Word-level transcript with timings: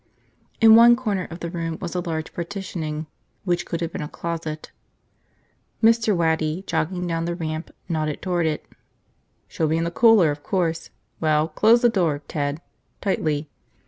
In 0.59 0.73
one 0.75 0.95
corner 0.95 1.27
of 1.29 1.41
the 1.41 1.49
room 1.51 1.77
was 1.79 1.93
a 1.93 1.99
large 1.99 2.33
partitioning 2.33 3.05
which 3.43 3.67
could 3.67 3.81
have 3.81 3.91
been 3.91 4.01
a 4.01 4.07
closet. 4.09 4.71
Mr. 5.83 6.15
Waddy, 6.17 6.63
jogging 6.65 7.05
down 7.05 7.25
the 7.25 7.35
ramp, 7.35 7.69
nodded 7.87 8.19
toward 8.19 8.47
it. 8.47 8.65
"She'll 9.47 9.67
be 9.67 9.77
in 9.77 9.83
the 9.83 9.91
cooler, 9.91 10.31
of 10.31 10.41
course. 10.41 10.89
Well. 11.19 11.49
Close 11.49 11.83
the 11.83 11.89
door, 11.89 12.23
Ted. 12.27 12.63
Tightly." 12.99 13.47